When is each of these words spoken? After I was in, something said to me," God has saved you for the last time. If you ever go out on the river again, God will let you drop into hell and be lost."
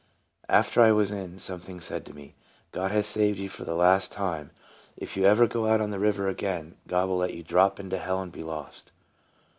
After 0.49 0.81
I 0.81 0.91
was 0.91 1.11
in, 1.11 1.37
something 1.37 1.79
said 1.79 2.07
to 2.07 2.13
me," 2.15 2.33
God 2.71 2.89
has 2.89 3.05
saved 3.05 3.37
you 3.37 3.47
for 3.49 3.65
the 3.65 3.75
last 3.75 4.11
time. 4.11 4.49
If 4.97 5.15
you 5.15 5.25
ever 5.25 5.45
go 5.45 5.67
out 5.67 5.79
on 5.79 5.91
the 5.91 5.99
river 5.99 6.27
again, 6.27 6.75
God 6.87 7.07
will 7.07 7.17
let 7.19 7.35
you 7.35 7.43
drop 7.43 7.79
into 7.79 7.99
hell 7.99 8.19
and 8.19 8.31
be 8.31 8.41
lost." 8.41 8.91